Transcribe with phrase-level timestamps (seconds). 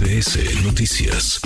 [0.00, 1.40] MBS Noticias.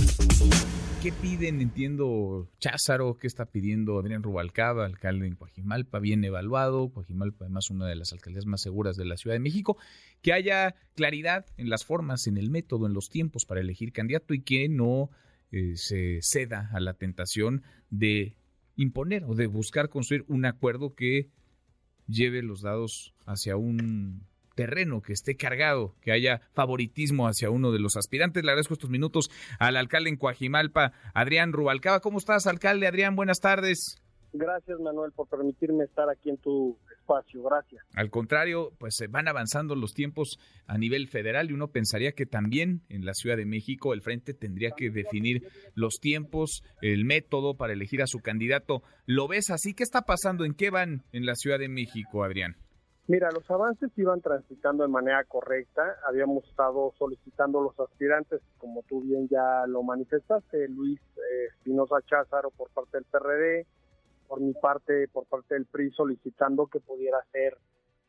[1.03, 1.61] ¿Qué piden?
[1.63, 7.87] Entiendo Cházaro, ¿qué está pidiendo Adrián Rubalcaba, alcalde en Coajimalpa, bien evaluado, Coajimalpa además una
[7.87, 9.79] de las alcaldías más seguras de la Ciudad de México,
[10.21, 14.35] que haya claridad en las formas, en el método, en los tiempos para elegir candidato
[14.35, 15.11] y que no
[15.51, 18.37] eh, se ceda a la tentación de
[18.77, 21.31] imponer o de buscar construir un acuerdo que
[22.07, 27.81] lleve los dados hacia un terreno, que esté cargado, que haya favoritismo hacia uno de
[27.81, 28.45] los aspirantes.
[28.45, 32.01] Le agradezco estos minutos al alcalde en Coajimalpa, Adrián Rubalcaba.
[32.01, 32.87] ¿Cómo estás, alcalde?
[32.87, 34.03] Adrián, buenas tardes.
[34.35, 37.43] Gracias, Manuel, por permitirme estar aquí en tu espacio.
[37.43, 37.85] Gracias.
[37.95, 42.25] Al contrario, pues se van avanzando los tiempos a nivel federal y uno pensaría que
[42.25, 47.57] también en la Ciudad de México el frente tendría que definir los tiempos, el método
[47.57, 48.83] para elegir a su candidato.
[49.05, 49.75] ¿Lo ves así?
[49.75, 50.47] ¿Qué está pasando?
[50.47, 52.57] ¿En qué van en la Ciudad de México, Adrián?
[53.09, 55.97] Mira, los avances iban transitando de manera correcta.
[56.07, 62.51] Habíamos estado solicitando los aspirantes, como tú bien ya lo manifestaste, Luis eh, Espinosa Cházaro
[62.51, 63.67] por parte del PRD,
[64.29, 67.59] por mi parte, por parte del PRI, solicitando que pudiera ser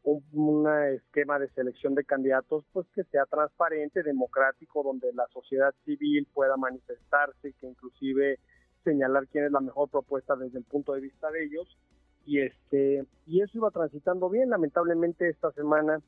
[0.04, 6.28] un esquema de selección de candidatos, pues que sea transparente, democrático, donde la sociedad civil
[6.34, 8.38] pueda manifestarse, que inclusive
[8.84, 11.78] señalar quién es la mejor propuesta desde el punto de vista de ellos
[12.26, 14.50] y este y eso iba transitando bien.
[14.50, 16.02] Lamentablemente esta semana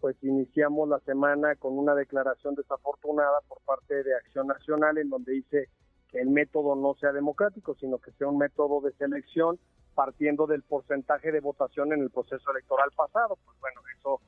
[0.00, 5.32] pues iniciamos la semana con una declaración desafortunada por parte de Acción Nacional en donde
[5.32, 5.68] dice
[6.08, 9.58] que el método no sea democrático sino que sea un método de selección
[9.94, 13.38] partiendo del porcentaje de votación en el proceso electoral pasado.
[13.44, 14.20] Pues bueno eso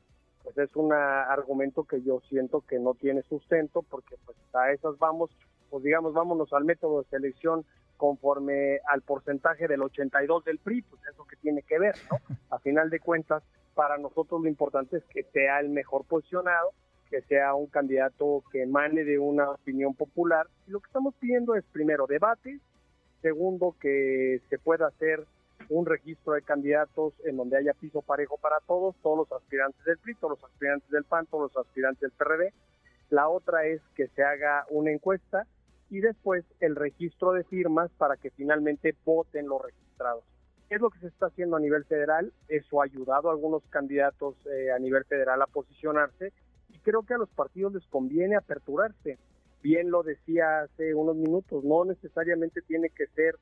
[0.43, 4.99] pues es un argumento que yo siento que no tiene sustento porque pues a esas
[4.99, 5.31] vamos
[5.71, 7.65] pues digamos vámonos al método de selección
[7.97, 12.19] conforme al porcentaje del 82 del PRI, pues eso que tiene que ver, ¿no?
[12.51, 13.43] A final de cuentas,
[13.75, 16.73] para nosotros lo importante es que sea el mejor posicionado,
[17.11, 20.47] que sea un candidato que emane de una opinión popular.
[20.67, 22.61] Y lo que estamos pidiendo es, primero, debate,
[23.23, 25.25] segundo, que se pueda hacer
[25.69, 29.99] un registro de candidatos en donde haya piso parejo para todos, todos los aspirantes del
[29.99, 32.53] PRI, todos los aspirantes del PAN, todos los aspirantes del PRD.
[33.11, 35.47] La otra es que se haga una encuesta
[35.91, 40.25] y después el registro de firmas para que finalmente voten los registrados.
[40.71, 42.33] es lo que se está haciendo a nivel federal?
[42.49, 46.33] Eso ha ayudado a algunos candidatos eh, a nivel federal a posicionarse
[46.71, 49.19] y creo que a los partidos les conviene aperturarse.
[49.63, 53.37] Bien lo decía hace unos minutos, no necesariamente tiene que ser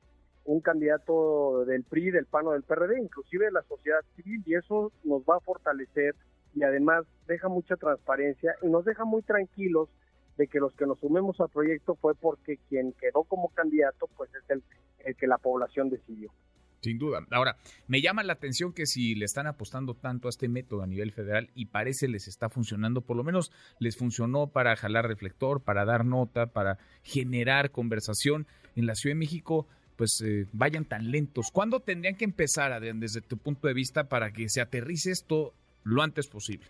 [0.45, 4.55] un candidato del PRI, del PAN o del PRD, inclusive de la sociedad civil, y
[4.55, 6.15] eso nos va a fortalecer
[6.55, 9.89] y además deja mucha transparencia y nos deja muy tranquilos
[10.37, 14.29] de que los que nos sumemos al proyecto fue porque quien quedó como candidato pues
[14.33, 14.63] es el,
[14.99, 16.31] el que la población decidió.
[16.83, 17.25] Sin duda.
[17.31, 17.55] Ahora,
[17.87, 21.13] me llama la atención que si le están apostando tanto a este método a nivel
[21.13, 25.85] federal y parece les está funcionando, por lo menos les funcionó para jalar reflector, para
[25.85, 31.51] dar nota, para generar conversación en la Ciudad de México, pues eh, vayan tan lentos.
[31.53, 35.53] ¿Cuándo tendrían que empezar, Adrián, desde tu punto de vista, para que se aterrice esto
[35.83, 36.67] lo antes posible?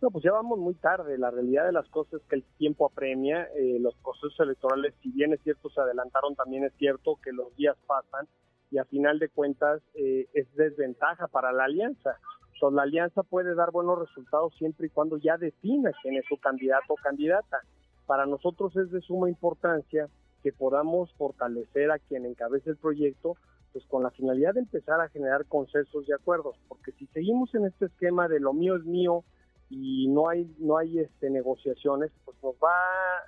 [0.00, 1.18] No, pues ya vamos muy tarde.
[1.18, 3.48] La realidad de las cosas es que el tiempo apremia.
[3.56, 7.54] Eh, los procesos electorales, si bien es cierto, se adelantaron, también es cierto que los
[7.56, 8.28] días pasan
[8.70, 12.16] y a final de cuentas eh, es desventaja para la alianza.
[12.54, 16.38] Entonces, la alianza puede dar buenos resultados siempre y cuando ya defina quién es su
[16.38, 17.62] candidato o candidata.
[18.06, 20.08] Para nosotros es de suma importancia
[20.42, 23.36] que podamos fortalecer a quien encabece el proyecto,
[23.72, 27.66] pues con la finalidad de empezar a generar consensos y acuerdos, porque si seguimos en
[27.66, 29.24] este esquema de lo mío es mío,
[29.70, 32.74] y no hay no hay este negociaciones pues nos va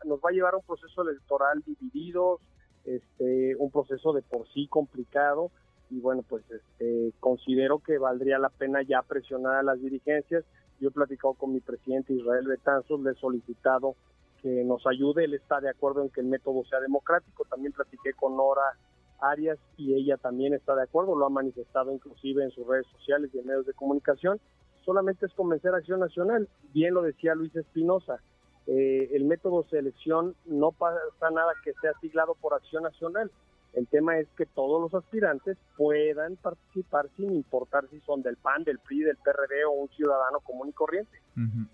[0.04, 2.40] nos va a llevar a un proceso electoral dividido
[2.84, 5.50] este un proceso de por sí complicado
[5.90, 10.44] y bueno pues este considero que valdría la pena ya presionar a las dirigencias.
[10.80, 13.96] Yo he platicado con mi presidente Israel Betanzos le he solicitado
[14.40, 18.14] que nos ayude él está de acuerdo en que el método sea democrático también platiqué
[18.14, 18.78] con Nora
[19.20, 23.30] Arias y ella también está de acuerdo lo ha manifestado inclusive en sus redes sociales
[23.34, 24.40] y en medios de comunicación
[24.84, 26.48] solamente es convencer a Acción Nacional.
[26.72, 28.20] Bien lo decía Luis Espinosa,
[28.66, 33.30] eh, el método selección no pasa nada que sea siglado por Acción Nacional.
[33.72, 38.64] El tema es que todos los aspirantes puedan participar sin importar si son del PAN,
[38.64, 41.18] del PRI, del PRD o un ciudadano común y corriente.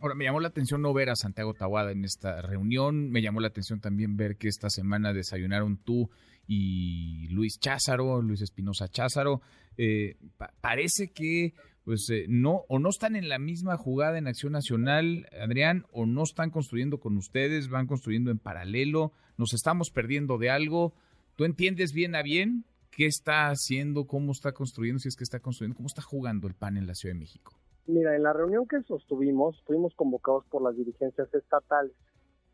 [0.00, 3.10] Ahora, me llamó la atención no ver a Santiago Tawada en esta reunión.
[3.10, 6.10] Me llamó la atención también ver que esta semana desayunaron tú
[6.46, 9.40] y Luis Cházaro, Luis Espinosa Cházaro.
[9.78, 10.16] Eh,
[10.60, 11.54] parece que
[11.86, 16.04] pues eh, no o no están en la misma jugada en Acción Nacional, Adrián, o
[16.04, 20.94] no están construyendo con ustedes, van construyendo en paralelo, nos estamos perdiendo de algo.
[21.36, 25.38] ¿Tú entiendes bien a bien qué está haciendo, cómo está construyendo, si es que está
[25.38, 27.54] construyendo, cómo está jugando el PAN en la Ciudad de México?
[27.86, 31.94] Mira, en la reunión que sostuvimos, fuimos convocados por las dirigencias estatales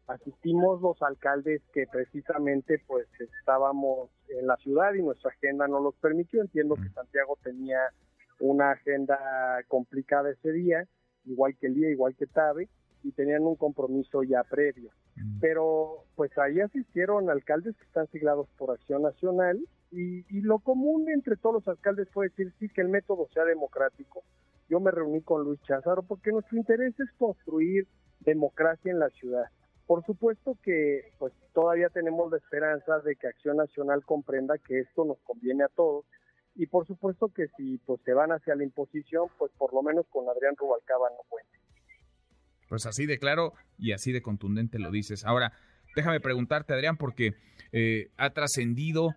[0.08, 3.06] asistimos los alcaldes que precisamente pues
[3.38, 6.42] estábamos en la ciudad y nuestra agenda no los permitió.
[6.42, 7.78] Entiendo que Santiago tenía
[8.42, 9.18] una agenda
[9.68, 10.86] complicada ese día,
[11.24, 12.68] igual que el día, igual que Tabe,
[13.04, 14.90] y tenían un compromiso ya previo.
[15.40, 19.58] Pero pues ahí asistieron alcaldes que están siglados por Acción Nacional
[19.90, 23.44] y, y lo común entre todos los alcaldes fue decir sí que el método sea
[23.44, 24.22] democrático.
[24.68, 27.86] Yo me reuní con Luis Cházaro porque nuestro interés es construir
[28.20, 29.46] democracia en la ciudad
[29.86, 35.04] por supuesto que pues todavía tenemos la esperanza de que Acción Nacional comprenda que esto
[35.04, 36.06] nos conviene a todos
[36.54, 40.06] y por supuesto que si pues se van hacia la imposición, pues por lo menos
[40.10, 41.50] con Adrián Rubalcaba no cuente.
[42.68, 45.24] Pues así de claro y así de contundente lo dices.
[45.24, 45.52] Ahora,
[45.94, 47.34] déjame preguntarte, Adrián, porque
[47.72, 49.10] eh, ha trascendido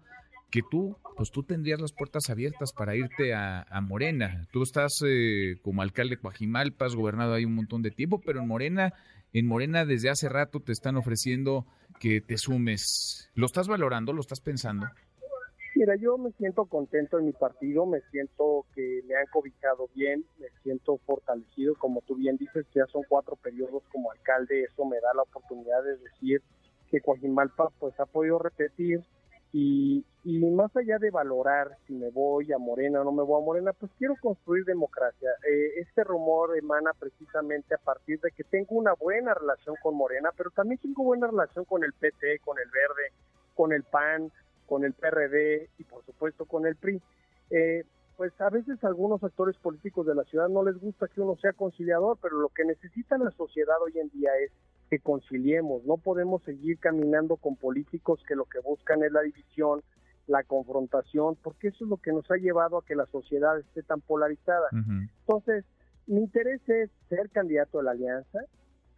[0.52, 4.48] que tú, pues tú tendrías las puertas abiertas para irte a, Morena.
[4.52, 8.40] Tú estás eh, como alcalde de Coajimalpa, has gobernado ahí un montón de tiempo, pero
[8.40, 8.94] en Morena
[9.36, 11.66] en Morena desde hace rato te están ofreciendo
[12.00, 13.30] que te sumes.
[13.34, 14.14] ¿Lo estás valorando?
[14.14, 14.88] ¿Lo estás pensando?
[15.78, 20.24] Mira, yo me siento contento en mi partido, me siento que me han cobijado bien,
[20.40, 25.02] me siento fortalecido, como tú bien dices, ya son cuatro periodos como alcalde, eso me
[25.02, 26.42] da la oportunidad de decir
[26.90, 29.02] que Coajimalpa pues ha podido repetir
[29.52, 33.46] y, más allá de valorar si me voy a Morena o no me voy a
[33.46, 35.30] Morena, pues quiero construir democracia.
[35.46, 40.30] Eh, este rumor emana precisamente a partir de que tengo una buena relación con Morena,
[40.38, 43.14] pero también tengo buena relación con el PT, con el Verde,
[43.56, 44.32] con el PAN,
[44.66, 47.02] con el PRD y por supuesto con el PRI.
[47.52, 47.84] Eh,
[48.18, 51.36] pues a veces a algunos actores políticos de la ciudad no les gusta que uno
[51.42, 54.52] sea conciliador, pero lo que necesita la sociedad hoy en día es
[54.90, 55.84] que conciliemos.
[55.84, 59.82] No podemos seguir caminando con políticos que lo que buscan es la división,
[60.28, 63.84] la confrontación, porque eso es lo que nos ha llevado a que la sociedad esté
[63.84, 64.68] tan polarizada.
[64.72, 65.66] Entonces,
[66.08, 68.40] mi interés es ser candidato de la alianza,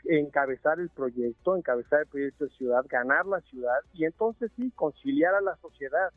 [0.05, 5.35] encabezar el proyecto, encabezar el proyecto de ciudad, ganar la ciudad y entonces sí, conciliar
[5.35, 6.11] a la sociedad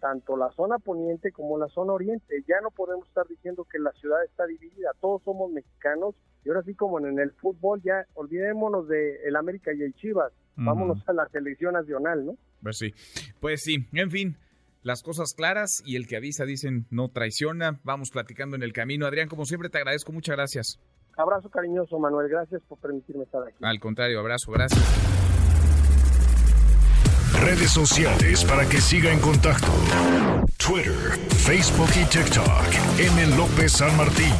[0.00, 2.42] tanto la zona poniente como la zona oriente.
[2.48, 6.14] Ya no podemos estar diciendo que la ciudad está dividida, todos somos mexicanos
[6.44, 10.32] y ahora sí como en el fútbol ya olvidémonos de el América y el Chivas,
[10.56, 12.36] vámonos a la selección nacional, ¿no?
[12.62, 12.92] Pues sí,
[13.40, 14.36] pues sí, en fin.
[14.82, 17.80] Las cosas claras y el que avisa, dicen, no traiciona.
[17.84, 19.04] Vamos platicando en el camino.
[19.04, 20.10] Adrián, como siempre, te agradezco.
[20.10, 20.80] Muchas gracias.
[21.16, 22.28] Abrazo cariñoso, Manuel.
[22.28, 23.56] Gracias por permitirme estar aquí.
[23.62, 24.52] Al contrario, abrazo.
[24.52, 24.80] Gracias.
[27.42, 29.68] Redes sociales para que siga en contacto:
[30.58, 32.98] Twitter, Facebook y TikTok.
[32.98, 33.36] M.
[33.36, 34.34] López San Martín.